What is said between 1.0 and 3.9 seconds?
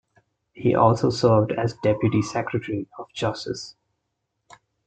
served as Deputy Secretary of Justice.